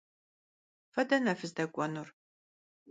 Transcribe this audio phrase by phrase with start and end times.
[0.93, 2.07] Fe dene fızdek'uenur?